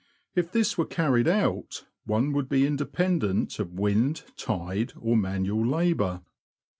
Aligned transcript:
If 0.33 0.51
this 0.51 0.79
were 0.79 0.87
carried 0.87 1.27
out, 1.27 1.85
one 2.05 2.33
would 2.33 2.49
be 2.49 2.65
independent 2.65 3.59
of 3.59 3.73
wind, 3.73 4.23
tide, 4.35 4.93
or 4.99 5.15
manual 5.15 5.63
labour. 5.63 6.21